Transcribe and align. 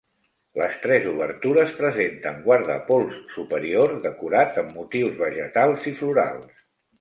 Les 0.59 0.77
tres 0.85 1.03
obertures 1.09 1.73
presenten 1.81 2.39
guardapols 2.47 3.19
superior 3.35 3.93
decorat 4.07 4.59
amb 4.63 4.75
motius 4.81 5.15
vegetals 5.21 5.87
i 5.93 5.95
florals. 6.03 6.59